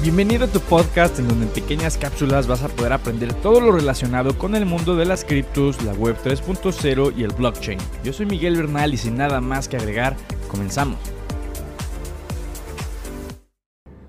Bienvenido 0.00 0.44
a 0.44 0.48
tu 0.48 0.60
podcast 0.60 1.18
en 1.18 1.26
donde 1.26 1.46
en 1.46 1.52
pequeñas 1.52 1.98
cápsulas 1.98 2.46
vas 2.46 2.62
a 2.62 2.68
poder 2.68 2.92
aprender 2.92 3.34
todo 3.34 3.60
lo 3.60 3.72
relacionado 3.72 4.38
con 4.38 4.54
el 4.54 4.64
mundo 4.64 4.94
de 4.94 5.04
las 5.04 5.24
criptos, 5.24 5.82
la 5.82 5.92
web 5.92 6.16
3.0 6.22 7.14
y 7.16 7.24
el 7.24 7.32
blockchain. 7.32 7.80
Yo 8.04 8.12
soy 8.12 8.26
Miguel 8.26 8.56
Bernal 8.56 8.94
y 8.94 8.96
sin 8.96 9.16
nada 9.16 9.40
más 9.40 9.66
que 9.66 9.76
agregar, 9.76 10.14
comenzamos. 10.46 11.00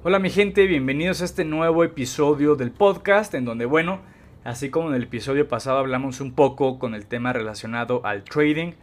Hola 0.03 0.19
mi 0.19 0.29
gente, 0.29 0.67
bienvenidos 0.67 1.23
a 1.23 1.25
este 1.25 1.43
nuevo 1.43 1.83
episodio 1.83 2.55
del 2.55 2.69
podcast 2.69 3.33
en 3.33 3.45
donde 3.45 3.65
bueno, 3.65 4.01
así 4.43 4.69
como 4.69 4.89
en 4.89 4.95
el 4.95 5.03
episodio 5.03 5.47
pasado 5.47 5.79
hablamos 5.79 6.21
un 6.21 6.33
poco 6.33 6.77
con 6.77 6.93
el 6.93 7.07
tema 7.07 7.33
relacionado 7.33 8.05
al 8.05 8.25
trading, 8.25 8.73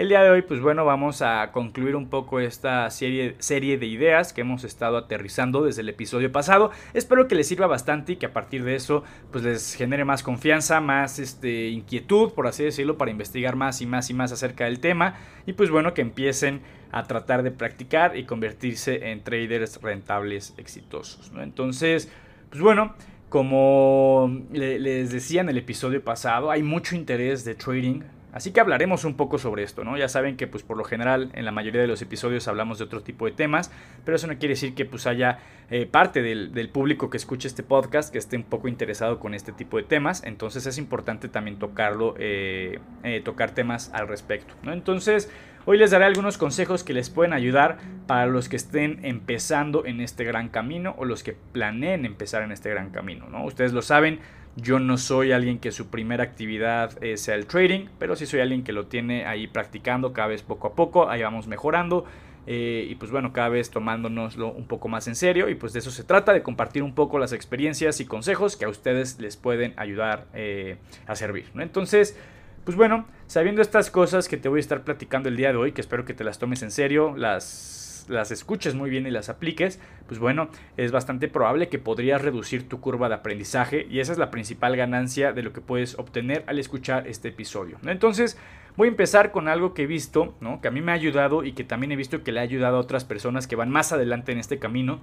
el 0.00 0.08
día 0.08 0.22
de 0.22 0.30
hoy, 0.30 0.40
pues 0.40 0.62
bueno, 0.62 0.86
vamos 0.86 1.20
a 1.20 1.52
concluir 1.52 1.94
un 1.94 2.08
poco 2.08 2.40
esta 2.40 2.88
serie, 2.88 3.36
serie 3.38 3.76
de 3.76 3.84
ideas 3.84 4.32
que 4.32 4.40
hemos 4.40 4.64
estado 4.64 4.96
aterrizando 4.96 5.62
desde 5.62 5.82
el 5.82 5.90
episodio 5.90 6.32
pasado. 6.32 6.70
Espero 6.94 7.28
que 7.28 7.34
les 7.34 7.48
sirva 7.48 7.66
bastante 7.66 8.12
y 8.12 8.16
que 8.16 8.24
a 8.24 8.32
partir 8.32 8.64
de 8.64 8.76
eso, 8.76 9.04
pues 9.30 9.44
les 9.44 9.74
genere 9.74 10.06
más 10.06 10.22
confianza, 10.22 10.80
más 10.80 11.18
este, 11.18 11.68
inquietud, 11.68 12.32
por 12.32 12.46
así 12.46 12.64
decirlo, 12.64 12.96
para 12.96 13.10
investigar 13.10 13.56
más 13.56 13.82
y 13.82 13.86
más 13.86 14.08
y 14.08 14.14
más 14.14 14.32
acerca 14.32 14.64
del 14.64 14.80
tema. 14.80 15.16
Y 15.44 15.52
pues 15.52 15.68
bueno, 15.68 15.92
que 15.92 16.00
empiecen 16.00 16.62
a 16.92 17.02
tratar 17.02 17.42
de 17.42 17.50
practicar 17.50 18.16
y 18.16 18.24
convertirse 18.24 19.10
en 19.10 19.22
traders 19.22 19.82
rentables 19.82 20.54
exitosos. 20.56 21.30
Entonces, 21.36 22.10
pues 22.48 22.62
bueno, 22.62 22.94
como 23.28 24.34
les 24.50 25.12
decía 25.12 25.42
en 25.42 25.50
el 25.50 25.58
episodio 25.58 26.02
pasado, 26.02 26.50
hay 26.50 26.62
mucho 26.62 26.96
interés 26.96 27.44
de 27.44 27.54
trading 27.54 28.00
Así 28.32 28.52
que 28.52 28.60
hablaremos 28.60 29.04
un 29.04 29.16
poco 29.16 29.38
sobre 29.38 29.62
esto, 29.62 29.82
¿no? 29.82 29.96
Ya 29.96 30.08
saben 30.08 30.36
que 30.36 30.46
pues 30.46 30.62
por 30.62 30.76
lo 30.76 30.84
general 30.84 31.30
en 31.34 31.44
la 31.44 31.50
mayoría 31.50 31.80
de 31.80 31.86
los 31.86 32.00
episodios 32.02 32.46
hablamos 32.48 32.78
de 32.78 32.84
otro 32.84 33.02
tipo 33.02 33.26
de 33.26 33.32
temas, 33.32 33.72
pero 34.04 34.16
eso 34.16 34.26
no 34.26 34.38
quiere 34.38 34.54
decir 34.54 34.74
que 34.74 34.84
pues 34.84 35.06
haya 35.06 35.38
eh, 35.70 35.86
parte 35.86 36.22
del, 36.22 36.68
público 36.70 37.10
que 37.10 37.16
escuche 37.16 37.48
este 37.48 37.62
podcast 37.62 38.12
que 38.12 38.18
esté 38.18 38.36
un 38.36 38.44
poco 38.44 38.68
interesado 38.68 39.18
con 39.18 39.34
este 39.34 39.52
tipo 39.52 39.76
de 39.76 39.82
temas, 39.82 40.22
entonces 40.24 40.66
es 40.66 40.78
importante 40.78 41.28
también 41.28 41.58
tocarlo, 41.58 42.14
eh, 42.18 42.78
eh, 43.02 43.20
tocar 43.20 43.52
temas 43.52 43.90
al 43.92 44.06
respecto, 44.06 44.54
¿no? 44.62 44.72
Entonces 44.72 45.30
hoy 45.66 45.78
les 45.78 45.90
daré 45.90 46.04
algunos 46.04 46.38
consejos 46.38 46.84
que 46.84 46.92
les 46.92 47.10
pueden 47.10 47.32
ayudar 47.32 47.78
para 48.06 48.26
los 48.26 48.48
que 48.48 48.56
estén 48.56 49.04
empezando 49.04 49.84
en 49.84 50.00
este 50.00 50.24
gran 50.24 50.48
camino 50.48 50.94
o 50.98 51.04
los 51.04 51.22
que 51.22 51.36
planeen 51.52 52.04
empezar 52.04 52.42
en 52.42 52.52
este 52.52 52.70
gran 52.70 52.90
camino, 52.90 53.28
¿no? 53.28 53.44
Ustedes 53.44 53.72
lo 53.72 53.82
saben, 53.82 54.20
yo 54.56 54.78
no 54.78 54.98
soy 54.98 55.32
alguien 55.32 55.58
que 55.58 55.72
su 55.72 55.88
primera 55.88 56.24
actividad 56.24 57.02
eh, 57.02 57.16
sea 57.16 57.34
el 57.34 57.46
trading, 57.46 57.86
pero 57.98 58.16
sí 58.16 58.26
soy 58.26 58.40
alguien 58.40 58.64
que 58.64 58.72
lo 58.72 58.86
tiene 58.86 59.26
ahí 59.26 59.46
practicando 59.46 60.12
cada 60.12 60.28
vez 60.28 60.42
poco 60.42 60.68
a 60.68 60.74
poco, 60.74 61.08
ahí 61.08 61.22
vamos 61.22 61.46
mejorando. 61.46 62.04
Eh, 62.46 62.86
y 62.88 62.94
pues 62.94 63.10
bueno, 63.10 63.32
cada 63.32 63.50
vez 63.50 63.70
tomándonoslo 63.70 64.50
un 64.50 64.66
poco 64.66 64.88
más 64.88 65.06
en 65.06 65.14
serio 65.14 65.48
y 65.50 65.54
pues 65.54 65.72
de 65.72 65.80
eso 65.80 65.90
se 65.90 66.04
trata, 66.04 66.32
de 66.32 66.42
compartir 66.42 66.82
un 66.82 66.94
poco 66.94 67.18
las 67.18 67.32
experiencias 67.32 68.00
y 68.00 68.06
consejos 68.06 68.56
que 68.56 68.64
a 68.64 68.68
ustedes 68.68 69.20
les 69.20 69.36
pueden 69.36 69.74
ayudar 69.76 70.26
eh, 70.34 70.78
a 71.06 71.14
servir. 71.14 71.50
¿no? 71.54 71.62
Entonces, 71.62 72.16
pues 72.64 72.76
bueno, 72.76 73.06
sabiendo 73.26 73.62
estas 73.62 73.90
cosas 73.90 74.26
que 74.26 74.36
te 74.36 74.48
voy 74.48 74.58
a 74.58 74.60
estar 74.60 74.82
platicando 74.84 75.28
el 75.28 75.36
día 75.36 75.52
de 75.52 75.58
hoy, 75.58 75.72
que 75.72 75.80
espero 75.80 76.04
que 76.04 76.14
te 76.14 76.24
las 76.24 76.38
tomes 76.38 76.62
en 76.62 76.70
serio, 76.70 77.14
las 77.16 77.89
las 78.08 78.30
escuches 78.30 78.74
muy 78.74 78.90
bien 78.90 79.06
y 79.06 79.10
las 79.10 79.28
apliques, 79.28 79.80
pues 80.06 80.18
bueno, 80.18 80.48
es 80.76 80.92
bastante 80.92 81.28
probable 81.28 81.68
que 81.68 81.78
podrías 81.78 82.22
reducir 82.22 82.68
tu 82.68 82.80
curva 82.80 83.08
de 83.08 83.16
aprendizaje 83.16 83.86
y 83.90 84.00
esa 84.00 84.12
es 84.12 84.18
la 84.18 84.30
principal 84.30 84.76
ganancia 84.76 85.32
de 85.32 85.42
lo 85.42 85.52
que 85.52 85.60
puedes 85.60 85.98
obtener 85.98 86.44
al 86.46 86.58
escuchar 86.58 87.06
este 87.06 87.28
episodio. 87.28 87.78
Entonces, 87.84 88.38
voy 88.76 88.88
a 88.88 88.90
empezar 88.90 89.30
con 89.30 89.48
algo 89.48 89.74
que 89.74 89.82
he 89.82 89.86
visto, 89.86 90.34
¿no? 90.40 90.60
que 90.60 90.68
a 90.68 90.70
mí 90.70 90.80
me 90.80 90.92
ha 90.92 90.94
ayudado 90.94 91.44
y 91.44 91.52
que 91.52 91.64
también 91.64 91.92
he 91.92 91.96
visto 91.96 92.22
que 92.22 92.32
le 92.32 92.40
ha 92.40 92.44
ayudado 92.44 92.76
a 92.76 92.80
otras 92.80 93.04
personas 93.04 93.46
que 93.46 93.56
van 93.56 93.70
más 93.70 93.92
adelante 93.92 94.32
en 94.32 94.38
este 94.38 94.58
camino. 94.58 95.00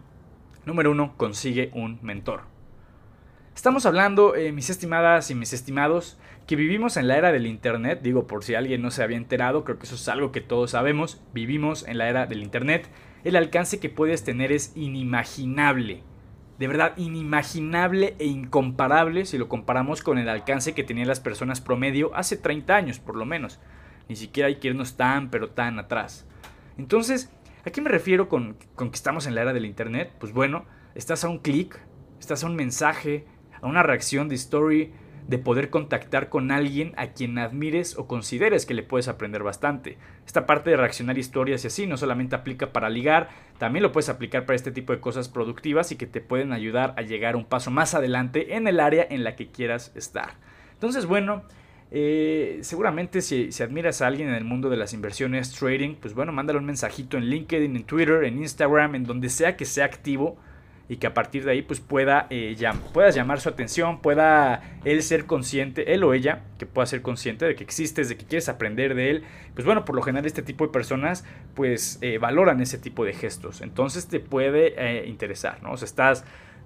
Número 0.66 0.92
uno, 0.92 1.14
consigue 1.18 1.72
un 1.74 2.00
mentor. 2.02 2.57
Estamos 3.58 3.88
hablando, 3.88 4.36
eh, 4.36 4.52
mis 4.52 4.70
estimadas 4.70 5.32
y 5.32 5.36
mis 5.36 5.52
estimados, 5.52 6.20
que 6.46 6.56
vivimos 6.56 6.96
en 6.96 7.08
la 7.08 7.18
era 7.18 7.32
del 7.32 7.48
Internet, 7.48 8.02
digo 8.04 8.28
por 8.28 8.44
si 8.44 8.54
alguien 8.54 8.84
no 8.84 8.92
se 8.92 9.02
había 9.02 9.18
enterado, 9.18 9.64
creo 9.64 9.80
que 9.80 9.88
eso 9.88 9.96
es 9.96 10.08
algo 10.10 10.32
que 10.32 10.42
todos 10.42 10.72
sabemos, 10.72 11.24
vivimos 11.34 11.84
en 11.88 11.98
la 11.98 12.08
era 12.08 12.28
del 12.28 12.44
Internet, 12.44 12.88
el 13.24 13.36
alcance 13.36 13.80
que 13.80 13.90
puedes 13.90 14.24
tener 14.24 14.52
es 14.52 14.74
inimaginable, 14.76 16.04
de 16.60 16.68
verdad 16.68 16.94
inimaginable 16.98 18.16
e 18.20 18.26
incomparable 18.26 19.26
si 19.26 19.40
lo 19.40 19.50
comparamos 19.50 20.04
con 20.04 20.20
el 20.20 20.30
alcance 20.30 20.76
que 20.76 20.84
tenían 20.84 21.08
las 21.08 21.20
personas 21.20 21.60
promedio 21.60 22.16
hace 22.16 22.38
30 22.38 22.76
años 22.76 23.00
por 23.00 23.16
lo 23.16 23.26
menos, 23.26 23.60
ni 24.08 24.16
siquiera 24.16 24.50
hay 24.50 24.58
que 24.58 24.68
irnos 24.68 24.98
tan 24.98 25.32
pero 25.32 25.50
tan 25.50 25.80
atrás. 25.80 26.28
Entonces, 26.78 27.32
¿a 27.66 27.72
qué 27.72 27.82
me 27.82 27.90
refiero 27.90 28.30
con, 28.30 28.56
con 28.76 28.92
que 28.92 28.98
estamos 28.98 29.26
en 29.26 29.34
la 29.34 29.42
era 29.42 29.54
del 29.54 29.66
Internet? 29.66 30.14
Pues 30.20 30.32
bueno, 30.32 30.66
estás 30.94 31.24
a 31.24 31.30
un 31.30 31.40
clic, 31.40 31.80
estás 32.20 32.44
a 32.44 32.48
un 32.48 32.56
mensaje, 32.56 33.26
a 33.62 33.68
una 33.68 33.84
reacción 33.84 34.30
de 34.30 34.36
story, 34.36 34.92
de 35.28 35.38
poder 35.38 35.70
contactar 35.70 36.30
con 36.30 36.52
alguien 36.52 36.94
a 36.96 37.08
quien 37.08 37.38
admires 37.38 37.98
o 37.98 38.08
consideres 38.08 38.66
que 38.66 38.74
le 38.74 38.84
puedes 38.84 39.08
aprender 39.08 39.44
bastante. 39.44 39.98
Esta 40.26 40.46
parte 40.46 40.70
de 40.70 40.78
reaccionar 40.78 41.18
historias 41.18 41.64
y 41.64 41.68
así 41.68 41.86
no 41.86 41.98
solamente 41.98 42.36
aplica 42.36 42.72
para 42.72 42.90
ligar, 42.90 43.30
también 43.58 43.84
lo 43.84 43.92
puedes 43.92 44.10
aplicar 44.10 44.46
para 44.46 44.56
este 44.56 44.72
tipo 44.72 44.94
de 44.94 45.02
cosas 45.02 45.28
productivas 45.28 45.92
y 45.92 45.98
que 45.98 46.08
te 46.08 46.22
pueden 46.22 46.54
ayudar 46.54 46.94
a 46.98 47.02
llegar 47.02 47.36
un 47.36 47.46
paso 47.46 47.72
más 47.72 47.94
adelante 47.94 48.56
en 48.56 48.68
el 48.68 48.80
área 48.80 49.06
en 49.10 49.24
la 49.24 49.36
que 49.36 49.52
quieras 49.52 49.92
estar. 49.96 50.36
Entonces, 50.74 51.06
bueno, 51.06 51.44
eh, 51.92 52.60
seguramente 52.62 53.22
si, 53.22 53.52
si, 53.52 53.64
admiras 53.64 54.02
a 54.02 54.08
alguien 54.08 54.30
en 54.30 54.36
el 54.36 54.44
mundo 54.44 54.70
de 54.70 54.78
las 54.78 54.94
inversiones, 54.94 55.52
trading, 55.52 55.96
pues 55.96 56.14
bueno, 56.14 56.32
mándale 56.32 56.60
un 56.60 56.66
mensajito 56.66 57.18
en 57.18 57.26
LinkedIn, 57.26 57.76
en 57.76 57.84
Twitter, 57.84 58.24
en 58.24 58.38
Instagram, 58.38 58.96
en 58.96 59.04
donde 59.04 59.30
sea 59.30 59.58
que 59.58 59.66
sea 59.66 59.86
activo 59.86 60.38
y 60.90 60.98
que 60.98 61.08
a 61.08 61.14
partir 61.14 61.44
de 61.44 61.52
ahí 61.52 61.62
pues 61.62 61.80
pueda 61.80 62.28
eh, 62.30 62.56
puedas 62.94 63.16
llamar 63.16 63.42
su 63.42 63.50
atención, 63.50 64.02
pueda 64.02 64.62
él 64.86 65.04
ser 65.04 65.26
consciente, 65.26 65.94
él 65.94 66.04
o 66.04 66.14
ella, 66.14 66.44
que 66.58 66.66
pueda 66.66 66.86
ser 66.86 67.02
consciente 67.02 67.46
de 67.46 67.56
que 67.56 67.64
existes, 67.64 68.10
de 68.10 68.18
que 68.18 68.26
quieres 68.26 68.50
aprender 68.50 68.96
de 68.96 69.10
él. 69.12 69.24
Pues 69.54 69.66
bueno, 69.66 69.86
por 69.86 69.96
lo 69.96 70.02
general 70.02 70.26
este 70.26 70.42
tipo 70.42 70.66
de 70.66 70.72
personas 70.72 71.26
pues 71.56 72.00
eh, 72.02 72.18
valoran 72.18 72.62
ese 72.62 72.78
tipo 72.78 73.04
de 73.06 73.14
gestos, 73.14 73.62
entonces 73.62 74.08
te 74.08 74.20
puede 74.20 74.74
eh, 74.78 75.08
interesar, 75.08 75.62
¿no? 75.62 75.72
O 75.72 75.78
sea, 75.78 75.86
estás 75.86 76.26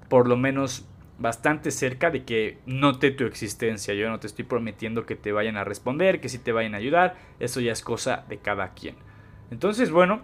por 0.10 0.28
lo 0.28 0.38
menos 0.38 0.86
bastante 1.22 1.72
cerca 1.72 2.10
de 2.10 2.24
que 2.24 2.58
note 2.66 3.12
tu 3.12 3.26
existencia. 3.26 3.94
Yo 3.94 4.10
no 4.10 4.20
te 4.20 4.28
estoy 4.28 4.44
prometiendo 4.44 5.06
que 5.06 5.16
te 5.16 5.32
vayan 5.32 5.56
a 5.56 5.64
responder, 5.64 6.20
que 6.20 6.30
sí 6.30 6.40
te 6.40 6.52
vayan 6.52 6.74
a 6.74 6.78
ayudar, 6.78 7.16
eso 7.40 7.62
ya 7.62 7.72
es 7.72 7.82
cosa 7.82 8.26
de 8.28 8.38
cada 8.38 8.74
quien. 8.74 8.96
Entonces, 9.52 9.92
bueno, 9.92 10.22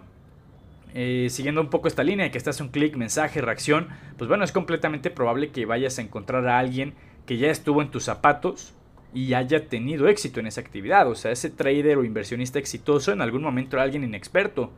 eh, 0.94 1.28
siguiendo 1.30 1.60
un 1.60 1.70
poco 1.70 1.88
esta 1.88 2.02
línea 2.02 2.30
que 2.30 2.38
estás 2.38 2.60
un 2.60 2.68
clic, 2.68 2.96
mensaje, 2.96 3.40
reacción, 3.40 3.88
pues 4.16 4.28
bueno, 4.28 4.44
es 4.44 4.52
completamente 4.52 5.10
probable 5.10 5.50
que 5.50 5.66
vayas 5.66 5.98
a 5.98 6.02
encontrar 6.02 6.46
a 6.46 6.58
alguien 6.58 6.94
que 7.26 7.36
ya 7.36 7.50
estuvo 7.50 7.82
en 7.82 7.90
tus 7.90 8.04
zapatos 8.04 8.74
y 9.12 9.34
haya 9.34 9.68
tenido 9.68 10.08
éxito 10.08 10.40
en 10.40 10.46
esa 10.46 10.60
actividad. 10.60 11.08
O 11.08 11.14
sea, 11.14 11.30
ese 11.30 11.50
trader 11.50 11.98
o 11.98 12.04
inversionista 12.04 12.58
exitoso 12.58 13.12
en 13.12 13.20
algún 13.20 13.42
momento 13.42 13.76
era 13.76 13.82
alguien 13.82 14.04
inexperto 14.04 14.72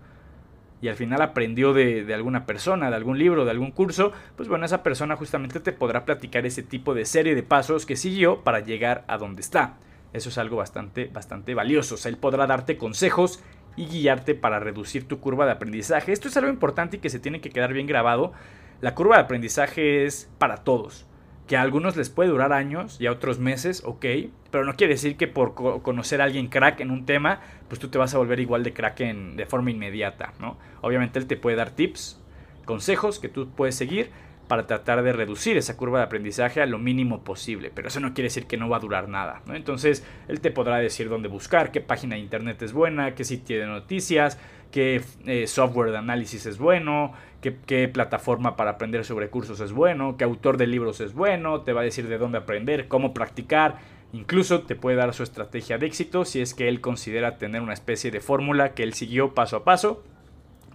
y 0.82 0.88
al 0.88 0.96
final 0.96 1.20
aprendió 1.20 1.72
de, 1.74 2.04
de, 2.04 2.14
alguna 2.14 2.46
persona, 2.46 2.90
de 2.90 2.96
algún 2.96 3.18
libro, 3.18 3.44
de 3.44 3.50
algún 3.50 3.70
curso, 3.70 4.12
pues 4.36 4.48
bueno, 4.48 4.64
esa 4.64 4.82
persona 4.82 5.14
justamente 5.16 5.60
te 5.60 5.72
podrá 5.72 6.04
platicar 6.06 6.46
ese 6.46 6.62
tipo 6.62 6.94
de 6.94 7.04
serie 7.04 7.34
de 7.34 7.42
pasos 7.42 7.84
que 7.84 7.96
siguió 7.96 8.42
para 8.42 8.60
llegar 8.60 9.04
a 9.06 9.18
donde 9.18 9.42
está. 9.42 9.76
Eso 10.12 10.28
es 10.30 10.38
algo 10.38 10.56
bastante, 10.56 11.06
bastante 11.12 11.54
valioso. 11.54 11.94
O 11.94 11.98
sea, 11.98 12.10
él 12.10 12.16
podrá 12.16 12.46
darte 12.46 12.76
consejos 12.76 13.42
y 13.76 13.86
guiarte 13.86 14.34
para 14.34 14.60
reducir 14.60 15.06
tu 15.06 15.20
curva 15.20 15.46
de 15.46 15.52
aprendizaje. 15.52 16.12
Esto 16.12 16.28
es 16.28 16.36
algo 16.36 16.50
importante 16.50 16.96
y 16.96 17.00
que 17.00 17.10
se 17.10 17.20
tiene 17.20 17.40
que 17.40 17.50
quedar 17.50 17.72
bien 17.72 17.86
grabado. 17.86 18.32
La 18.80 18.94
curva 18.94 19.16
de 19.16 19.22
aprendizaje 19.22 20.04
es 20.04 20.30
para 20.38 20.58
todos. 20.58 21.06
Que 21.46 21.56
a 21.56 21.62
algunos 21.62 21.96
les 21.96 22.10
puede 22.10 22.30
durar 22.30 22.52
años 22.52 23.00
y 23.00 23.06
a 23.06 23.12
otros 23.12 23.38
meses, 23.38 23.82
ok. 23.84 24.06
Pero 24.50 24.64
no 24.64 24.76
quiere 24.76 24.94
decir 24.94 25.16
que 25.16 25.26
por 25.26 25.54
conocer 25.54 26.20
a 26.20 26.24
alguien 26.24 26.48
crack 26.48 26.80
en 26.80 26.90
un 26.90 27.06
tema, 27.06 27.40
pues 27.68 27.80
tú 27.80 27.88
te 27.88 27.98
vas 27.98 28.14
a 28.14 28.18
volver 28.18 28.40
igual 28.40 28.62
de 28.62 28.72
crack 28.72 29.00
en, 29.00 29.36
de 29.36 29.46
forma 29.46 29.70
inmediata, 29.70 30.32
¿no? 30.40 30.58
Obviamente 30.80 31.18
él 31.18 31.26
te 31.26 31.36
puede 31.36 31.56
dar 31.56 31.70
tips, 31.70 32.20
consejos 32.64 33.18
que 33.18 33.28
tú 33.28 33.48
puedes 33.50 33.74
seguir, 33.74 34.10
para 34.50 34.66
tratar 34.66 35.04
de 35.04 35.12
reducir 35.12 35.56
esa 35.56 35.76
curva 35.76 36.00
de 36.00 36.06
aprendizaje 36.06 36.60
a 36.60 36.66
lo 36.66 36.80
mínimo 36.80 37.22
posible, 37.22 37.70
pero 37.72 37.86
eso 37.86 38.00
no 38.00 38.14
quiere 38.14 38.26
decir 38.26 38.48
que 38.48 38.56
no 38.56 38.68
va 38.68 38.78
a 38.78 38.80
durar 38.80 39.08
nada. 39.08 39.42
Entonces, 39.54 40.04
él 40.26 40.40
te 40.40 40.50
podrá 40.50 40.78
decir 40.78 41.08
dónde 41.08 41.28
buscar, 41.28 41.70
qué 41.70 41.80
página 41.80 42.16
de 42.16 42.22
internet 42.22 42.60
es 42.62 42.72
buena, 42.72 43.14
qué 43.14 43.22
sitio 43.22 43.60
de 43.60 43.66
noticias, 43.66 44.40
qué 44.72 45.02
eh, 45.24 45.46
software 45.46 45.92
de 45.92 45.98
análisis 45.98 46.46
es 46.46 46.58
bueno, 46.58 47.12
qué, 47.40 47.58
qué, 47.64 47.86
plataforma 47.86 48.56
para 48.56 48.72
aprender 48.72 49.04
sobre 49.04 49.30
cursos 49.30 49.60
es 49.60 49.70
bueno, 49.70 50.16
qué 50.16 50.24
autor 50.24 50.56
de 50.56 50.66
libros 50.66 51.00
es 51.00 51.14
bueno, 51.14 51.60
te 51.60 51.72
va 51.72 51.82
a 51.82 51.84
decir 51.84 52.08
de 52.08 52.18
dónde 52.18 52.38
aprender, 52.38 52.88
cómo 52.88 53.14
practicar, 53.14 53.78
incluso 54.12 54.62
te 54.62 54.74
puede 54.74 54.96
dar 54.96 55.14
su 55.14 55.22
estrategia 55.22 55.78
de 55.78 55.86
éxito 55.86 56.24
si 56.24 56.40
es 56.40 56.54
que 56.54 56.66
él 56.66 56.80
considera 56.80 57.38
tener 57.38 57.62
una 57.62 57.72
especie 57.72 58.10
de 58.10 58.18
fórmula 58.18 58.74
que 58.74 58.82
él 58.82 58.94
siguió 58.94 59.32
paso 59.32 59.58
a 59.58 59.64
paso 59.64 60.02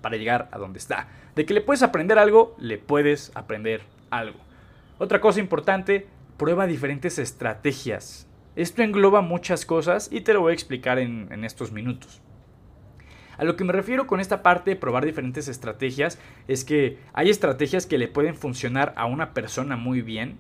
para 0.06 0.18
llegar 0.18 0.50
a 0.52 0.60
donde 0.60 0.78
está. 0.78 1.07
De 1.36 1.48
que 1.48 1.56
le 1.56 1.62
puedes 1.62 1.81
aprender 1.81 2.19
algo, 2.19 2.56
le 2.60 2.78
puedes 2.78 3.31
aprender 3.34 3.81
algo. 4.12 4.38
Otra 5.00 5.19
cosa 5.19 5.40
importante, 5.40 6.06
prueba 6.38 6.68
diferentes 6.68 7.18
estrategias. 7.18 8.28
Esto 8.56 8.84
engloba 8.84 9.22
muchas 9.22 9.66
cosas 9.66 10.10
y 10.12 10.22
te 10.22 10.36
lo 10.36 10.42
voy 10.42 10.52
a 10.52 10.54
explicar 10.54 11.00
en, 11.00 11.44
estos 11.44 11.72
minutos. 11.72 12.22
A 13.40 13.46
lo 13.46 13.56
que 13.56 13.63
me 13.63 13.74
refiero 13.74 14.06
con 14.06 14.19
esta 14.19 14.44
parte 14.44 14.69
de 14.69 14.75
probar 14.75 15.07
diferentes 15.07 15.48
estrategias 15.48 16.19
es 16.48 16.66
que 16.66 17.00
hay 17.13 17.31
estrategias 17.31 17.88
que 17.88 17.98
le 17.98 18.07
pueden 18.07 18.36
funcionar 18.36 18.94
a 18.98 19.07
una 19.07 19.34
persona 19.34 19.75
muy 19.75 20.04
bien 20.04 20.38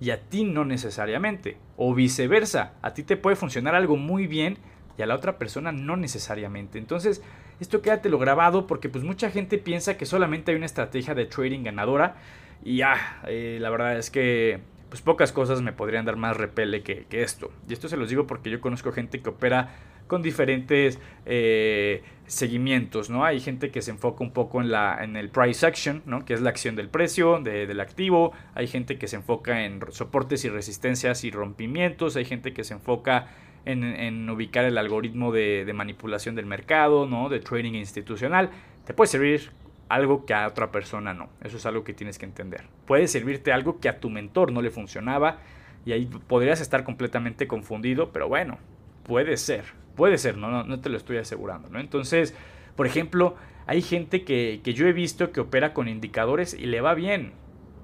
y 0.00 0.10
a 0.10 0.22
ti 0.22 0.42
no 0.42 0.64
necesariamente. 0.64 1.56
O 1.76 1.94
viceversa, 1.94 2.72
a 2.82 2.94
ti 2.94 3.04
te 3.04 3.16
puede 3.16 3.36
funcionar 3.36 3.76
algo 3.76 3.96
muy 3.96 4.26
bien 4.26 4.58
y 4.98 5.02
a 5.02 5.06
la 5.06 5.14
otra 5.14 5.38
persona 5.38 5.70
no 5.70 5.96
necesariamente. 5.96 6.78
Entonces, 6.78 7.22
esto 7.64 7.82
quédatelo 7.82 8.18
grabado 8.18 8.66
porque 8.66 8.88
pues 8.88 9.04
mucha 9.04 9.30
gente 9.30 9.58
piensa 9.58 9.96
que 9.96 10.06
solamente 10.06 10.52
hay 10.52 10.56
una 10.56 10.66
estrategia 10.66 11.14
de 11.14 11.26
trading 11.26 11.64
ganadora 11.64 12.16
y 12.62 12.82
ah, 12.82 13.20
eh, 13.26 13.58
la 13.60 13.70
verdad 13.70 13.98
es 13.98 14.10
que 14.10 14.60
pues 14.88 15.02
pocas 15.02 15.32
cosas 15.32 15.60
me 15.60 15.72
podrían 15.72 16.04
dar 16.04 16.16
más 16.16 16.36
repele 16.36 16.82
que, 16.82 17.06
que 17.06 17.22
esto. 17.22 17.50
Y 17.68 17.72
esto 17.72 17.88
se 17.88 17.96
los 17.96 18.08
digo 18.08 18.26
porque 18.26 18.50
yo 18.50 18.60
conozco 18.60 18.92
gente 18.92 19.20
que 19.20 19.28
opera 19.28 19.74
con 20.06 20.22
diferentes 20.22 21.00
eh, 21.26 22.02
seguimientos, 22.26 23.10
¿no? 23.10 23.24
Hay 23.24 23.40
gente 23.40 23.70
que 23.70 23.82
se 23.82 23.90
enfoca 23.90 24.22
un 24.22 24.32
poco 24.32 24.60
en, 24.60 24.70
la, 24.70 25.02
en 25.02 25.16
el 25.16 25.30
price 25.30 25.66
action, 25.66 26.02
¿no? 26.06 26.24
Que 26.24 26.34
es 26.34 26.40
la 26.40 26.50
acción 26.50 26.76
del 26.76 26.88
precio 26.88 27.40
del 27.40 27.80
activo. 27.80 28.32
Hay 28.54 28.66
gente 28.66 28.98
que 28.98 29.08
se 29.08 29.16
enfoca 29.16 29.64
en 29.64 29.80
soportes 29.90 30.44
y 30.44 30.48
resistencias 30.48 31.24
y 31.24 31.30
rompimientos. 31.30 32.16
Hay 32.16 32.24
gente 32.24 32.52
que 32.52 32.64
se 32.64 32.74
enfoca 32.74 33.28
en, 33.64 34.28
ubicar 34.30 34.64
el 34.64 34.78
algoritmo 34.78 35.32
de, 35.32 35.70
manipulación 35.74 36.34
del 36.34 36.46
mercado, 36.46 37.06
¿no? 37.06 37.28
De 37.28 37.40
trading 37.40 37.74
institucional. 37.74 38.50
Te 38.84 38.94
puede 38.94 39.08
servir 39.08 39.50
algo 39.88 40.24
que 40.26 40.34
a 40.34 40.46
otra 40.46 40.70
persona 40.70 41.14
no. 41.14 41.28
Eso 41.42 41.56
es 41.56 41.66
algo 41.66 41.84
que 41.84 41.94
tienes 41.94 42.18
que 42.18 42.26
entender. 42.26 42.64
Puede 42.86 43.08
servirte 43.08 43.52
algo 43.52 43.80
que 43.80 43.88
a 43.88 44.00
tu 44.00 44.10
mentor 44.10 44.52
no 44.52 44.62
le 44.62 44.70
funcionaba 44.70 45.38
y 45.84 45.92
ahí 45.92 46.06
podrías 46.06 46.60
estar 46.60 46.84
completamente 46.84 47.46
confundido, 47.46 48.10
pero 48.10 48.28
bueno, 48.28 48.58
puede 49.04 49.36
ser. 49.36 49.64
Puede 49.96 50.18
ser, 50.18 50.36
no, 50.36 50.64
no, 50.64 50.80
te 50.80 50.88
lo 50.88 50.96
estoy 50.96 51.18
asegurando, 51.18 51.68
¿no? 51.68 51.78
Entonces, 51.78 52.34
por 52.74 52.86
ejemplo, 52.86 53.36
hay 53.66 53.80
gente 53.80 54.24
que, 54.24 54.60
que 54.64 54.74
yo 54.74 54.86
he 54.88 54.92
visto 54.92 55.30
que 55.30 55.40
opera 55.40 55.72
con 55.72 55.88
indicadores 55.88 56.54
y 56.54 56.66
le 56.66 56.80
va 56.80 56.94
bien. 56.94 57.32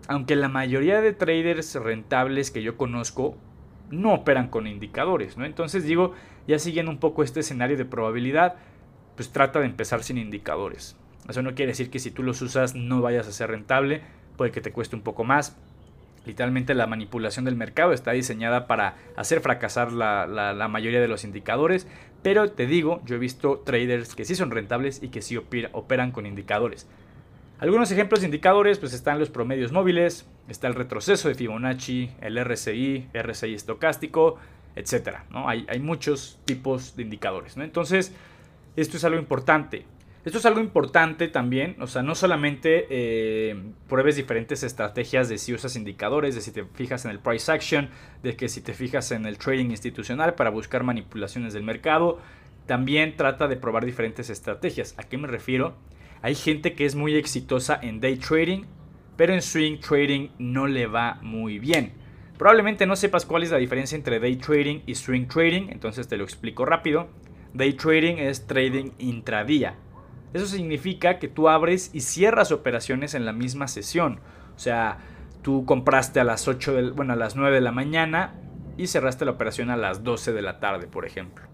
Aunque 0.09 0.35
la 0.35 0.49
mayoría 0.49 1.00
de 1.00 1.12
traders 1.12 1.77
rentables 1.77 2.50
que 2.50 2.62
yo 2.62 2.77
conozco 2.77 3.37
no 3.90 4.14
operan 4.14 4.48
con 4.48 4.66
indicadores, 4.66 5.37
¿no? 5.37 5.44
Entonces 5.44 5.84
digo, 5.84 6.14
ya 6.46 6.58
siguiendo 6.58 6.90
un 6.90 6.98
poco 6.98 7.22
este 7.22 7.40
escenario 7.40 7.76
de 7.76 7.84
probabilidad, 7.84 8.56
pues 9.16 9.31
trata 9.31 9.60
de 9.60 9.66
empezar 9.66 10.02
sin 10.02 10.19
indicadores. 10.19 10.96
Eso 11.28 11.42
no 11.42 11.54
quiere 11.54 11.72
decir 11.72 11.90
que 11.90 11.98
si 11.98 12.10
tú 12.10 12.22
los 12.22 12.40
usas 12.42 12.75
no 12.75 13.02
vayas 13.02 13.28
a 13.28 13.32
ser 13.32 13.50
rentable, 13.50 14.02
puede 14.37 14.52
que 14.52 14.60
te 14.60 14.72
cueste 14.72 14.96
un 14.96 15.02
poco 15.02 15.25
más, 15.25 15.56
Literalmente 16.26 16.75
la 16.75 16.87
manipulación 16.87 17.44
del 17.44 17.56
mercado 17.56 17.92
está 17.92 18.12
diseñada 18.12 18.66
para 18.66 18.96
hacer 19.16 19.40
fracasar 19.40 19.90
la, 19.93 20.69
mayoría 20.69 21.00
de 21.00 21.08
los 21.08 21.25
indicadores, 21.25 21.86
pero 22.22 22.50
te 22.52 22.66
digo, 22.66 23.00
yo 23.06 23.16
he 23.16 23.19
visto 23.19 23.62
traders 23.64 24.14
que 24.14 24.26
sí 24.26 24.34
son 24.34 24.50
rentables 24.50 25.02
y 25.02 25.08
que 25.08 25.22
sí 25.22 25.38
operan 25.38 26.12
con 26.12 26.26
indicadores. 26.26 26.86
Algunos 27.60 27.92
ejemplos 27.92 28.20
de 28.20 28.26
indicadores, 28.26 28.78
pues 28.78 28.94
están 28.94 29.18
los 29.18 29.28
promedios 29.28 29.70
móviles, 29.70 30.26
está 30.48 30.66
el 30.66 30.74
retroceso 30.74 31.28
de 31.28 31.34
Fibonacci, 31.34 32.10
el 32.22 32.42
RSI, 32.42 33.08
RSI 33.12 33.52
estocástico, 33.52 34.38
etc. 34.76 35.18
¿no? 35.28 35.46
Hay, 35.46 35.78
muchos 35.78 36.40
tipos 36.46 36.96
de 36.96 37.02
indicadores. 37.02 37.58
¿no? 37.58 37.64
Entonces, 37.64 38.14
esto 38.76 38.96
es 38.96 39.04
algo 39.04 39.18
importante. 39.18 39.84
Esto 40.24 40.38
es 40.38 40.46
algo 40.46 40.60
importante 40.60 41.28
también, 41.28 41.76
o 41.80 41.86
sea, 41.86 42.02
no 42.02 42.14
solamente 42.14 42.86
eh, 42.90 43.58
pruebes 43.88 44.16
diferentes 44.16 44.62
estrategias 44.62 45.28
de 45.28 45.36
si 45.38 45.54
usas 45.54 45.76
indicadores, 45.76 46.34
de 46.34 46.42
si 46.42 46.52
te 46.52 46.64
fijas 46.64 47.06
en 47.06 47.10
el 47.10 47.20
price 47.20 47.50
action, 47.50 47.88
de 48.22 48.36
que 48.36 48.48
si 48.48 48.60
te 48.62 48.74
fijas 48.74 49.12
en 49.12 49.24
el 49.24 49.38
trading 49.38 49.70
institucional 49.70 50.34
para 50.34 50.50
buscar 50.50 50.82
manipulaciones 50.82 51.54
del 51.54 51.62
mercado, 51.62 52.20
también 52.66 53.16
trata 53.16 53.48
de 53.48 53.56
probar 53.56 53.84
diferentes 53.84 54.28
estrategias. 54.28 54.94
¿A 54.98 55.04
qué 55.04 55.16
me 55.16 55.26
refiero? 55.26 55.74
Hay 56.22 56.34
gente 56.34 56.75
que 56.75 56.84
es 56.87 56.94
muy 56.94 57.17
exitosa 57.17 57.78
en 57.81 58.00
day 58.00 58.17
trading, 58.17 58.64
pero 59.17 59.34
en 59.34 59.43
swing 59.43 59.78
trading 59.78 60.28
no 60.38 60.67
le 60.67 60.87
va 60.87 61.19
muy 61.22 61.58
bien. 61.58 61.93
Probablemente 62.38 62.87
no 62.87 62.96
sepas 62.96 63.26
cuál 63.26 63.43
es 63.43 63.50
la 63.50 63.58
diferencia 63.58 63.96
entre 63.96 64.20
day 64.20 64.37
trading 64.37 64.81
y 64.87 64.94
swing 64.94 65.26
trading, 65.26 65.69
entonces 65.70 66.08
te 66.08 66.17
lo 66.17 66.25
explico 66.25 66.64
rápido. 66.64 67.08
Day 67.52 67.72
trading 67.75 68.17
es 68.17 68.46
trading 68.46 68.93
intradía 68.99 69.76
eso 70.32 70.46
significa 70.46 71.19
que 71.19 71.28
tú 71.28 71.49
abres 71.49 71.90
y 71.93 72.00
cierras 72.00 72.52
operaciones 72.52 73.14
en 73.14 73.25
la 73.25 73.32
misma 73.32 73.67
sesión. 73.67 74.20
O 74.55 74.58
sea, 74.58 74.99
tú 75.43 75.64
compraste 75.64 76.20
a 76.20 76.25
las 76.25 76.46
8 76.46 76.75
de, 76.75 76.90
bueno, 76.90 77.14
a 77.14 77.17
las 77.17 77.34
9 77.34 77.56
de 77.56 77.61
la 77.61 77.72
mañana 77.72 78.34
y 78.76 78.87
cerraste 78.87 79.25
la 79.25 79.32
operación 79.32 79.70
a 79.70 79.76
las 79.76 80.05
12 80.05 80.32
de 80.32 80.43
la 80.43 80.61
tarde, 80.61 80.87
por 80.87 81.05
ejemplo. 81.05 81.46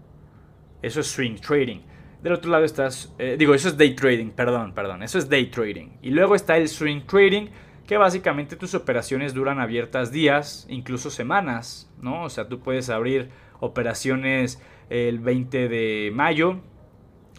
Eso 0.83 0.99
es 0.99 1.07
swing 1.07 1.35
trading. 1.35 1.79
Del 2.21 2.33
otro 2.33 2.49
lado 2.49 2.65
estás, 2.65 3.13
eh, 3.19 3.35
digo, 3.37 3.53
eso 3.53 3.67
es 3.69 3.77
day 3.77 3.95
trading, 3.95 4.31
perdón, 4.31 4.73
perdón, 4.73 5.03
eso 5.03 5.17
es 5.17 5.29
day 5.29 5.47
trading. 5.47 5.89
Y 6.01 6.09
luego 6.09 6.35
está 6.35 6.57
el 6.57 6.67
swing 6.67 7.01
trading, 7.01 7.47
que 7.85 7.97
básicamente 7.97 8.55
tus 8.55 8.73
operaciones 8.73 9.33
duran 9.33 9.59
abiertas 9.59 10.11
días, 10.11 10.65
incluso 10.69 11.09
semanas, 11.09 11.89
¿no? 12.01 12.23
O 12.23 12.29
sea, 12.29 12.47
tú 12.47 12.59
puedes 12.59 12.89
abrir 12.89 13.29
operaciones 13.59 14.61
el 14.89 15.19
20 15.19 15.69
de 15.69 16.11
mayo, 16.13 16.61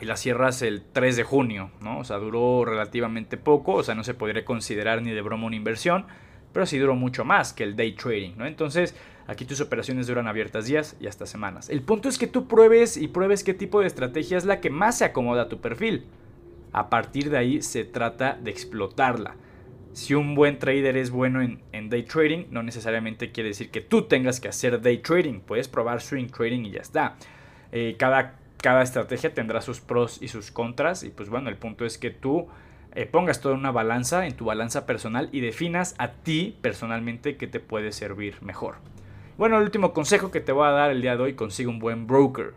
y 0.00 0.04
la 0.04 0.16
cierras 0.16 0.62
el 0.62 0.82
3 0.92 1.16
de 1.16 1.24
junio, 1.24 1.70
¿no? 1.80 1.98
O 1.98 2.04
sea, 2.04 2.18
duró 2.18 2.64
relativamente 2.64 3.36
poco, 3.36 3.74
o 3.74 3.82
sea, 3.82 3.94
no 3.94 4.04
se 4.04 4.14
podría 4.14 4.44
considerar 4.44 5.02
ni 5.02 5.10
de 5.10 5.22
broma 5.22 5.46
una 5.46 5.56
inversión, 5.56 6.06
pero 6.52 6.66
sí 6.66 6.78
duró 6.78 6.94
mucho 6.94 7.24
más 7.24 7.52
que 7.52 7.64
el 7.64 7.76
day 7.76 7.92
trading, 7.92 8.34
¿no? 8.36 8.46
Entonces, 8.46 8.94
aquí 9.28 9.44
tus 9.44 9.60
operaciones 9.60 10.08
duran 10.08 10.26
abiertas 10.26 10.66
días 10.66 10.96
y 10.98 11.06
hasta 11.06 11.26
semanas. 11.26 11.68
El 11.68 11.82
punto 11.82 12.08
es 12.08 12.18
que 12.18 12.26
tú 12.26 12.48
pruebes 12.48 12.96
y 12.96 13.06
pruebes 13.06 13.44
qué 13.44 13.54
tipo 13.54 13.80
de 13.80 13.86
estrategia 13.86 14.36
es 14.36 14.44
la 14.44 14.60
que 14.60 14.70
más 14.70 14.98
se 14.98 15.04
acomoda 15.04 15.42
a 15.42 15.48
tu 15.48 15.60
perfil. 15.60 16.06
A 16.72 16.90
partir 16.90 17.30
de 17.30 17.38
ahí 17.38 17.62
se 17.62 17.84
trata 17.84 18.36
de 18.42 18.50
explotarla. 18.50 19.36
Si 19.92 20.14
un 20.14 20.34
buen 20.34 20.58
trader 20.58 20.96
es 20.96 21.10
bueno 21.10 21.40
en, 21.40 21.90
day 21.90 22.02
trading, 22.02 22.46
no 22.50 22.64
necesariamente 22.64 23.30
quiere 23.30 23.50
decir 23.50 23.70
que 23.70 23.80
tú 23.80 24.02
tengas 24.02 24.40
que 24.40 24.48
hacer 24.48 24.80
day 24.80 24.98
trading. 24.98 25.40
Puedes 25.40 25.68
probar 25.68 26.00
swing 26.00 26.26
trading 26.26 26.64
y 26.64 26.72
ya 26.72 26.80
está. 26.80 27.16
Eh, 27.70 27.94
cada 27.96 28.38
cada 28.60 28.82
estrategia 28.82 29.32
tendrá 29.32 29.60
sus 29.60 29.80
pros 29.80 30.20
y 30.20 30.28
sus 30.28 30.50
contras 30.50 31.04
y 31.04 31.10
pues 31.10 31.28
bueno, 31.28 31.48
el 31.48 31.56
punto 31.56 31.84
es 31.84 31.96
que 31.96 32.10
tú 32.10 32.48
eh, 32.94 33.06
pongas 33.06 33.40
toda 33.40 33.54
una 33.54 33.70
balanza 33.70 34.26
en 34.26 34.34
tu 34.34 34.46
balanza 34.46 34.84
personal 34.84 35.28
y 35.32 35.40
definas 35.40 35.94
a 35.98 36.12
ti 36.12 36.56
personalmente 36.60 37.36
qué 37.36 37.46
te 37.46 37.60
puede 37.60 37.92
servir 37.92 38.42
mejor. 38.42 38.76
Bueno, 39.38 39.56
el 39.56 39.62
último 39.62 39.92
consejo 39.92 40.32
que 40.32 40.40
te 40.40 40.50
voy 40.50 40.66
a 40.66 40.72
dar 40.72 40.90
el 40.90 41.00
día 41.00 41.16
de 41.16 41.22
hoy, 41.22 41.34
consigue 41.34 41.68
un 41.68 41.78
buen 41.78 42.08
broker. 42.08 42.54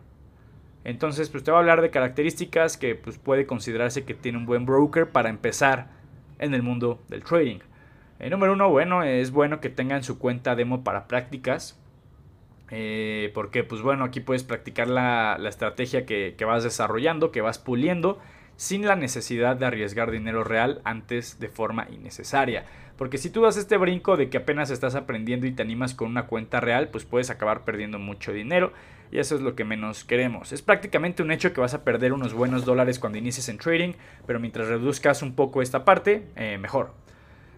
Entonces, 0.84 1.30
pues 1.30 1.44
te 1.44 1.52
voy 1.52 1.58
a 1.58 1.60
hablar 1.60 1.80
de 1.82 1.92
características 1.92 2.76
que 2.76 2.96
pues, 2.96 3.20
puede 3.20 3.46
considerarse 3.46 4.04
que 4.04 4.16
tiene 4.16 4.40
un 4.40 4.48
buen 4.48 4.66
broker 4.66 5.08
para 5.08 5.30
empezar 5.30 5.90
en 6.40 6.56
el 6.56 6.64
mundo 6.64 7.00
del 7.08 7.24
trading. 7.24 7.60
El 8.18 8.28
eh, 8.28 8.30
número 8.32 8.54
uno, 8.54 8.68
bueno, 8.68 9.04
es 9.04 9.30
bueno 9.30 9.62
que 9.62 9.70
tengan 9.70 10.02
su 10.02 10.18
cuenta 10.18 10.56
demo 10.56 10.84
para 10.84 11.08
prácticas. 11.08 11.80
Eh, 12.72 13.30
porque 13.36 13.64
pues 13.64 13.84
bueno, 13.84 14.04
aquí 14.04 14.20
puedes 14.20 14.44
practicar 14.44 14.88
la, 14.88 15.38
estrategia 15.48 16.08
que, 16.08 16.36
vas 16.48 16.64
desarrollando, 16.64 17.32
que 17.32 17.42
vas 17.42 17.60
puliendo, 17.60 18.18
sin 18.62 18.86
la 18.86 18.96
necesidad 18.96 19.56
de 19.56 19.66
arriesgar 19.66 20.12
dinero 20.12 20.44
real 20.44 20.82
antes 20.84 21.40
de 21.40 21.50
forma 21.50 21.88
innecesaria. 21.90 22.64
Porque 22.96 23.18
si 23.18 23.32
tú 23.32 23.42
das 23.42 23.58
este 23.58 23.76
brinco 23.76 24.18
de 24.18 24.30
que 24.30 24.38
apenas 24.38 24.70
estás 24.70 24.94
aprendiendo 24.94 25.48
y 25.48 25.52
te 25.52 25.64
animas 25.64 25.96
con 25.96 26.12
una 26.12 26.28
cuenta 26.28 26.60
real, 26.60 26.90
pues 26.90 27.04
puedes 27.04 27.32
acabar 27.32 27.64
perdiendo 27.64 27.98
mucho 27.98 28.32
dinero 28.32 28.72
y 29.12 29.18
eso 29.18 29.34
es 29.34 29.42
lo 29.42 29.56
que 29.56 29.64
menos 29.64 30.04
queremos. 30.04 30.52
Es 30.52 30.62
prácticamente 30.62 31.24
un 31.24 31.32
hecho 31.32 31.54
que 31.54 31.60
vas 31.60 31.74
a 31.74 31.84
perder 31.84 32.14
unos 32.14 32.36
buenos 32.36 32.64
dólares 32.64 33.00
cuando 33.00 33.18
inicies 33.18 33.50
en 33.50 33.58
trading, 33.58 33.94
pero 34.28 34.40
mientras 34.40 34.68
reduzcas 34.68 35.24
un 35.24 35.34
poco 35.34 35.64
esta 35.64 35.84
parte, 35.84 36.28
eh, 36.36 36.60
mejor. 36.60 36.94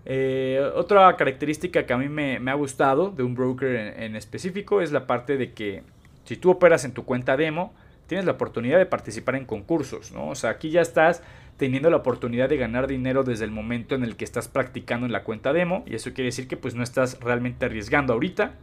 Eh, 0.05 0.65
otra 0.74 1.17
característica 1.17 1.86
que 1.86 1.91
a 1.91 1.98
mí 1.98 2.07
me, 2.07 2.50
ha 2.50 2.53
gustado 2.53 3.10
de 3.10 3.24
un 3.24 3.36
broker 3.36 3.75
en, 4.01 4.15
específico 4.15 4.79
es 4.79 4.93
la 4.93 5.05
parte 5.05 5.36
de 5.36 5.51
que 5.51 5.83
si 6.24 6.38
tú 6.38 6.50
operas 6.50 6.86
en 6.86 6.93
tu 6.93 7.03
cuenta 7.03 7.36
demo, 7.36 7.74
tienes 8.13 8.25
la 8.27 8.34
oportunidad 8.34 8.77
de 8.77 8.86
participar 8.86 9.36
en 9.36 9.46
concursos, 9.46 10.12
¿no? 10.12 10.29
O 10.29 10.36
sea, 10.36 10.51
aquí 10.51 10.70
ya 10.70 10.82
estás 10.82 11.24
teniendo 11.58 11.89
la 11.89 11.98
oportunidad 11.98 12.48
de 12.48 12.58
ganar 12.58 12.86
dinero 12.86 13.24
desde 13.24 13.43
el 13.43 13.50
momento 13.50 13.96
en 13.96 14.03
el 14.03 14.15
que 14.15 14.24
estás 14.24 14.48
practicando 14.48 15.08
en 15.08 15.12
la 15.12 15.24
cuenta 15.24 15.51
demo 15.51 15.84
y 15.88 15.96
eso 15.96 16.13
quiere 16.13 16.25
decir 16.25 16.48
que 16.48 16.55
pues 16.55 16.75
no 16.75 16.84
estás 16.84 17.20
realmente 17.22 17.65
arriesgando 17.65 18.13
ahorita 18.13 18.53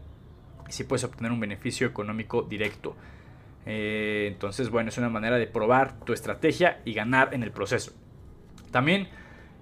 y 0.69 0.73
sí 0.73 0.85
puedes 0.85 1.03
obtener 1.03 1.33
un 1.33 1.41
beneficio 1.41 1.85
económico 1.89 2.43
directo. 2.43 2.95
Eh, 3.67 4.29
entonces, 4.29 4.71
bueno, 4.71 4.91
es 4.91 4.99
una 4.99 5.09
manera 5.09 5.37
de 5.37 5.49
probar 5.49 5.99
tu 6.05 6.13
estrategia 6.13 6.81
y 6.85 6.93
ganar 6.93 7.35
en 7.35 7.43
el 7.43 7.51
proceso. 7.51 7.91
También 8.71 9.09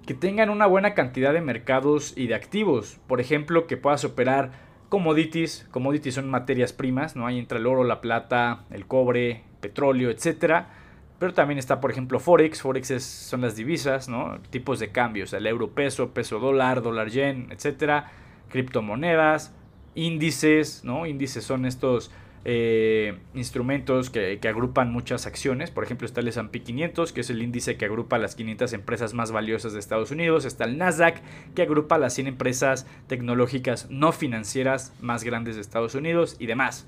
que 0.07 0.13
tengan 0.13 0.51
una 0.51 0.67
buena 0.67 0.93
cantidad 0.93 1.33
de 1.33 1.41
mercados 1.41 2.13
y 2.15 2.27
de 2.27 2.35
activos. 2.35 3.01
Por 3.07 3.23
ejemplo, 3.23 3.67
que 3.67 3.79
puedas 3.79 4.05
operar 4.05 4.51
commodities. 4.89 5.67
Commodities 5.71 6.15
son 6.15 6.31
materias 6.31 6.73
primas, 6.73 7.17
¿no? 7.17 7.27
Ahí 7.27 7.39
entra 7.39 7.59
el 7.59 7.67
oro, 7.67 7.85
la 7.85 8.01
plata, 8.01 8.65
el 8.71 8.87
cobre, 8.87 9.43
petróleo, 9.61 10.11
etcétera. 10.11 10.71
Pero 11.19 11.35
también 11.35 11.59
está, 11.59 11.81
por 11.81 11.91
ejemplo, 11.91 12.21
Forex. 12.21 12.63
Forex 12.63 13.03
son 13.03 13.41
las 13.41 13.57
divisas, 13.57 14.09
¿no? 14.09 14.39
Tipos 14.51 14.79
de 14.79 14.91
cambios. 14.91 15.33
El 15.33 15.47
euro 15.47 15.71
peso, 15.71 16.11
peso 16.11 16.39
dólar, 16.39 16.83
dólar 16.83 17.09
yen, 17.11 17.49
etcétera. 17.51 18.13
Criptomonedas, 18.51 19.53
índices, 19.95 20.85
¿no? 20.85 21.07
Índices 21.07 21.45
son 21.45 21.67
estos 21.67 22.11
eh, 22.45 23.19
instrumentos 23.35 24.11
que, 24.11 24.39
agrupan 24.49 24.93
muchas 24.93 25.27
acciones. 25.27 25.71
Por 25.71 25.85
ejemplo, 25.85 26.07
está 26.07 26.21
el 26.21 26.29
S&P 26.29 26.63
500, 26.63 27.13
que 27.13 27.21
es 27.21 27.31
el 27.31 27.43
índice 27.43 27.77
que 27.77 27.85
agrupa 27.85 28.19
las 28.19 28.35
500 28.35 28.73
empresas 28.73 29.15
más 29.15 29.33
valiosas 29.33 29.73
de 29.73 29.81
Estados 29.81 30.11
Unidos. 30.11 30.45
Está 30.45 30.65
el 30.65 30.79
Nasdaq, 30.79 31.21
que 31.55 31.63
agrupa 31.63 31.99
las 31.99 32.15
100 32.15 32.29
empresas 32.29 32.87
tecnológicas 33.07 33.91
no 33.91 34.13
financieras 34.13 34.93
más 35.01 35.25
grandes 35.25 35.57
de 35.57 35.61
Estados 35.61 35.95
Unidos 35.95 36.37
y 36.39 36.47
demás. 36.47 36.87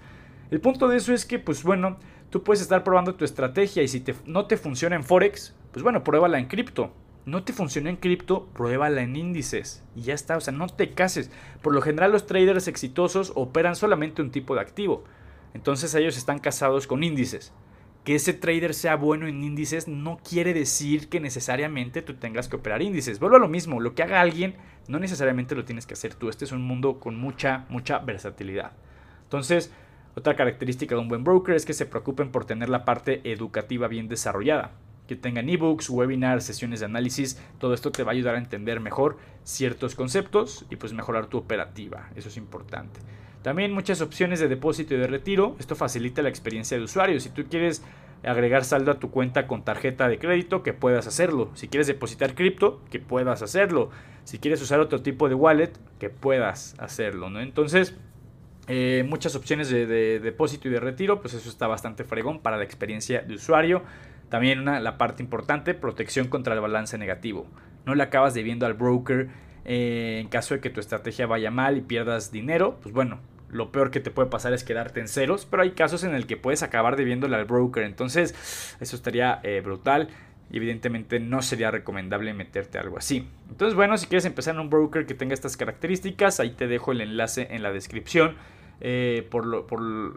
El 0.50 0.60
punto 0.60 0.88
de 0.88 0.96
eso 0.96 1.12
es 1.12 1.26
que, 1.26 1.38
pues 1.38 1.62
bueno, 1.62 1.98
tú 2.30 2.42
puedes 2.42 2.60
estar 2.62 2.82
probando 2.82 3.14
tu 3.14 3.24
estrategia 3.24 3.82
y 3.82 3.88
si 3.88 4.02
no 4.26 4.46
te 4.46 4.56
funciona 4.56 4.96
en 4.96 5.04
Forex, 5.04 5.54
pues 5.72 5.82
bueno, 5.82 6.02
pruébala 6.02 6.38
en 6.38 6.46
cripto. 6.46 6.92
No 7.26 7.44
te 7.44 7.52
funciona 7.52 7.90
en 7.90 7.96
cripto, 7.96 8.46
pruébala 8.54 9.02
en 9.02 9.14
índices. 9.14 9.84
Y 9.94 10.02
ya 10.02 10.14
está, 10.14 10.36
o 10.36 10.40
sea, 10.40 10.52
no 10.52 10.66
te 10.68 10.90
cases. 10.90 11.30
Por 11.62 11.74
lo 11.74 11.82
general 11.82 12.12
los 12.12 12.26
traders 12.26 12.66
exitosos 12.66 13.32
operan 13.34 13.76
solamente 13.76 14.22
un 14.22 14.30
tipo 14.30 14.54
de 14.54 14.62
activo. 14.62 15.04
Entonces 15.54 15.94
ellos 15.94 16.16
están 16.16 16.38
casados 16.38 16.86
con 16.86 17.02
índices. 17.02 17.52
Que 18.04 18.14
ese 18.14 18.32
trader 18.32 18.72
sea 18.72 18.96
bueno 18.96 19.26
en 19.26 19.42
índices 19.44 19.86
no 19.86 20.18
quiere 20.18 20.54
decir 20.54 21.08
que 21.08 21.20
necesariamente 21.20 22.00
tú 22.02 22.14
tengas 22.14 22.48
que 22.48 22.56
operar 22.56 22.80
índices. 22.80 23.20
Vuelvo 23.20 23.36
a 23.36 23.40
lo 23.40 23.48
mismo, 23.48 23.80
lo 23.80 23.94
que 23.94 24.02
haga 24.02 24.20
alguien 24.20 24.56
no 24.88 24.98
necesariamente 24.98 25.54
lo 25.54 25.64
tienes 25.64 25.86
que 25.86 25.94
hacer 25.94 26.14
tú. 26.14 26.28
Este 26.28 26.44
es 26.44 26.52
un 26.52 26.62
mundo 26.62 26.98
con 26.98 27.16
mucha, 27.16 27.66
mucha 27.68 27.98
versatilidad. 27.98 28.72
Entonces, 29.24 29.70
otra 30.16 30.34
característica 30.34 30.94
de 30.94 31.00
un 31.00 31.08
buen 31.08 31.24
broker 31.24 31.54
es 31.54 31.64
que 31.64 31.72
se 31.72 31.86
preocupen 31.86 32.32
por 32.32 32.44
tener 32.44 32.68
la 32.68 32.84
parte 32.84 33.20
educativa 33.30 33.86
bien 33.86 34.08
desarrollada. 34.08 34.72
Que 35.06 35.14
tengan 35.14 35.48
ebooks, 35.48 35.90
webinars, 35.90 36.44
sesiones 36.44 36.80
de 36.80 36.86
análisis, 36.86 37.40
todo 37.58 37.74
esto 37.74 37.92
te 37.92 38.02
va 38.02 38.12
a 38.12 38.14
ayudar 38.14 38.34
a 38.34 38.38
entender 38.38 38.80
mejor 38.80 39.18
ciertos 39.44 39.94
conceptos 39.94 40.66
y 40.70 40.76
pues 40.76 40.92
mejorar 40.92 41.26
tu 41.26 41.38
operativa. 41.38 42.10
Eso 42.16 42.28
es 42.28 42.36
importante. 42.36 43.00
También 43.42 43.72
muchas 43.72 44.00
opciones 44.00 44.38
de 44.40 44.48
depósito 44.48 44.94
y 44.94 44.98
de 44.98 45.06
retiro. 45.06 45.56
Esto 45.58 45.74
facilita 45.74 46.22
la 46.22 46.28
experiencia 46.28 46.76
de 46.76 46.84
usuario. 46.84 47.20
Si 47.20 47.30
tú 47.30 47.44
quieres 47.48 47.82
agregar 48.22 48.64
saldo 48.64 48.90
a 48.92 48.98
tu 48.98 49.10
cuenta 49.10 49.46
con 49.46 49.64
tarjeta 49.64 50.08
de 50.08 50.18
crédito, 50.18 50.62
que 50.62 50.72
puedas 50.72 51.06
hacerlo. 51.06 51.50
Si 51.54 51.68
quieres 51.68 51.86
depositar 51.86 52.34
cripto, 52.34 52.82
que 52.90 53.00
puedas 53.00 53.42
hacerlo. 53.42 53.90
Si 54.24 54.38
quieres 54.38 54.60
usar 54.60 54.80
otro 54.80 55.00
tipo 55.00 55.28
de 55.28 55.34
wallet, 55.34 55.72
que 55.98 56.10
puedas 56.10 56.74
hacerlo. 56.78 57.30
¿no? 57.30 57.40
Entonces, 57.40 57.96
eh, 58.68 59.04
muchas 59.08 59.34
opciones 59.34 59.70
de, 59.70 59.86
depósito 60.20 60.68
y 60.68 60.70
de 60.70 60.80
retiro, 60.80 61.20
pues 61.20 61.34
eso 61.34 61.48
está 61.48 61.66
bastante 61.66 62.04
fregón 62.04 62.40
para 62.40 62.58
la 62.58 62.64
experiencia 62.64 63.22
de 63.22 63.34
usuario. 63.34 63.82
También 64.28 64.64
la 64.64 64.96
parte 64.98 65.22
importante, 65.22 65.74
protección 65.74 66.28
contra 66.28 66.54
el 66.54 66.60
balance 66.60 66.96
negativo. 66.98 67.46
No 67.84 67.94
le 67.94 68.02
acabas 68.02 68.34
debiendo 68.34 68.66
al 68.66 68.74
broker 68.74 69.28
eh, 69.64 70.18
en 70.20 70.28
caso 70.28 70.54
de 70.54 70.60
que 70.60 70.70
tu 70.70 70.80
estrategia 70.80 71.26
vaya 71.26 71.50
mal 71.50 71.76
y 71.76 71.80
pierdas 71.80 72.32
dinero, 72.32 72.78
pues 72.82 72.94
bueno, 72.94 73.20
lo 73.50 73.72
peor 73.72 73.90
que 73.90 74.00
te 74.00 74.10
puede 74.10 74.28
pasar 74.28 74.52
es 74.52 74.64
quedarte 74.64 75.00
en 75.00 75.08
ceros, 75.08 75.46
pero 75.50 75.62
hay 75.62 75.72
casos 75.72 76.04
en 76.04 76.14
el 76.14 76.26
que 76.26 76.36
puedes 76.36 76.62
acabar 76.62 76.96
debiéndole 76.96 77.36
al 77.36 77.44
broker, 77.44 77.82
entonces 77.82 78.76
eso 78.80 78.96
estaría 78.96 79.40
eh, 79.42 79.60
brutal 79.64 80.08
y 80.50 80.56
evidentemente 80.56 81.20
no 81.20 81.42
sería 81.42 81.70
recomendable 81.70 82.34
meterte 82.34 82.78
algo 82.78 82.98
así. 82.98 83.28
Entonces 83.50 83.74
bueno, 83.74 83.96
si 83.98 84.06
quieres 84.06 84.24
empezar 84.24 84.54
en 84.54 84.60
un 84.60 84.70
broker 84.70 85.06
que 85.06 85.14
tenga 85.14 85.34
estas 85.34 85.56
características, 85.56 86.40
ahí 86.40 86.50
te 86.50 86.66
dejo 86.66 86.92
el 86.92 87.00
enlace 87.00 87.48
en 87.50 87.62
la 87.62 87.72
descripción. 87.72 88.36
Eh, 88.82 89.28
por 89.30 89.44
lo, 89.44 89.66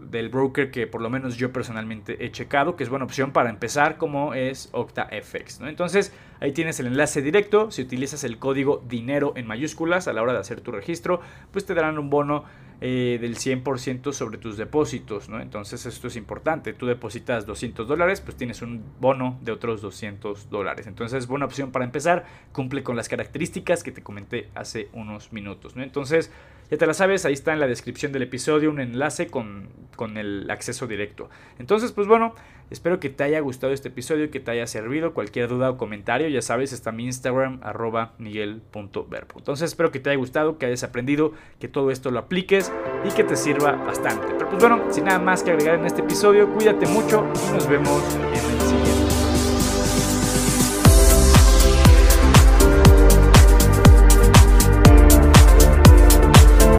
del 0.09 0.29
broker 0.29 0.71
que 0.71 0.87
por 0.87 1.01
lo 1.01 1.09
menos 1.09 1.35
yo 1.35 1.51
personalmente 1.51 2.23
he 2.25 2.31
checado, 2.31 2.77
que 2.77 2.85
es 2.85 2.89
buena 2.89 3.03
opción 3.03 3.31
para 3.31 3.49
empezar, 3.49 3.97
como 3.97 4.33
es 4.33 4.69
OctaFX. 4.71 5.59
Entonces, 5.61 6.13
ahí 6.43 6.51
tienes 6.51 6.77
el 6.81 6.87
enlace 6.87 7.21
directo. 7.21 7.71
Si 7.71 7.81
utilizas 7.81 8.25
el 8.25 8.37
código 8.37 8.83
dinero 8.87 9.31
en 9.37 9.47
mayúsculas 9.47 10.09
a 10.09 10.13
la 10.13 10.21
hora 10.21 10.33
de 10.33 10.39
hacer 10.39 10.59
tu 10.59 10.71
registro, 10.73 11.21
pues 11.51 11.65
te 11.65 11.73
darán 11.73 11.97
un 11.97 12.09
bono 12.09 12.43
eh, 12.81 13.17
del 13.21 13.37
100% 13.37 14.11
sobre 14.11 14.37
tus 14.37 14.57
depósitos, 14.57 15.29
¿no? 15.29 15.39
Entonces 15.39 15.85
esto 15.85 16.07
es 16.07 16.17
importante. 16.17 16.73
Tú 16.73 16.85
depositas 16.85 17.45
200 17.45 17.87
dólares, 17.87 18.19
pues 18.19 18.35
tienes 18.35 18.61
un 18.61 18.83
bono 18.99 19.39
de 19.41 19.53
otros 19.53 19.81
200 19.81 20.49
dólares. 20.49 20.85
Entonces 20.85 21.19
es 21.19 21.27
buena 21.27 21.45
opción 21.45 21.71
para 21.71 21.85
empezar. 21.85 22.25
Cumple 22.51 22.83
con 22.83 22.97
las 22.97 23.07
características 23.07 23.81
que 23.81 23.93
te 23.93 24.03
comenté 24.03 24.49
hace 24.53 24.89
unos 24.91 25.31
minutos, 25.31 25.77
¿no? 25.77 25.83
Entonces 25.83 26.29
ya 26.69 26.77
te 26.77 26.85
la 26.85 26.93
sabes, 26.93 27.25
ahí 27.25 27.33
está 27.33 27.53
en 27.53 27.61
la 27.61 27.67
descripción 27.67 28.11
del 28.11 28.23
episodio 28.23 28.69
un 28.69 28.81
enlace 28.81 29.27
con, 29.27 29.69
con 29.95 30.17
el 30.17 30.49
acceso 30.51 30.85
directo. 30.85 31.29
Entonces, 31.59 31.93
pues 31.93 32.07
bueno, 32.07 32.35
espero 32.73 32.99
que 32.99 33.09
te 33.09 33.23
haya 33.23 33.39
gustado 33.39 33.71
este 33.71 33.89
episodio, 33.89 34.31
que 34.31 34.39
te 34.39 34.51
haya 34.51 34.65
servido. 34.67 35.13
Cualquier 35.13 35.47
duda 35.47 35.69
o 35.69 35.77
comentario, 35.77 36.27
ya 36.27 36.41
sabes, 36.41 36.73
está 36.73 36.91
mi 36.91 37.05
Instagram, 37.05 37.59
arroba 37.61 38.13
miguel.verbo. 38.17 39.35
Entonces, 39.37 39.71
espero 39.71 39.91
que 39.91 39.99
te 39.99 40.09
haya 40.09 40.17
gustado, 40.17 40.57
que 40.57 40.65
hayas 40.65 40.83
aprendido, 40.83 41.33
que 41.59 41.67
todo 41.67 41.91
esto 41.91 42.09
lo 42.09 42.19
apliques 42.19 42.73
y 43.07 43.13
que 43.13 43.23
te 43.23 43.35
sirva 43.35 43.73
bastante. 43.73 44.27
Pero 44.27 44.49
pues 44.49 44.59
bueno, 44.59 44.81
sin 44.91 45.05
nada 45.05 45.19
más 45.19 45.43
que 45.43 45.51
agregar 45.51 45.75
en 45.75 45.85
este 45.85 46.01
episodio, 46.01 46.51
cuídate 46.51 46.87
mucho 46.87 47.25
y 47.47 47.53
nos 47.53 47.69
vemos 47.69 48.01